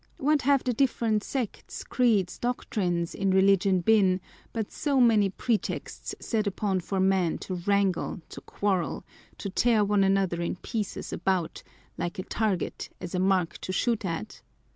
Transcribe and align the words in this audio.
What 0.17 0.41
have 0.41 0.63
the 0.63 0.73
different 0.73 1.23
sects, 1.23 1.83
creeds, 1.83 2.39
doctrines, 2.39 3.13
in 3.13 3.29
religion 3.29 3.81
been 3.81 4.19
but 4.51 4.71
so 4.71 4.99
many 4.99 5.29
pretexts 5.29 6.15
set 6.19 6.47
up 6.47 6.59
for 6.81 6.99
men 6.99 7.37
to 7.37 7.53
wrangle, 7.53 8.19
to 8.29 8.41
quarrel, 8.41 9.05
to 9.37 9.51
tear 9.51 9.85
one 9.85 10.03
another 10.03 10.41
in 10.41 10.55
pieces 10.55 11.13
about, 11.13 11.61
like 11.99 12.17
a 12.17 12.23
target 12.23 12.89
as 12.99 13.13
a 13.13 13.19
mark 13.19 13.59
to 13.59 13.71
shoot 13.71 14.03
at 14.03 14.41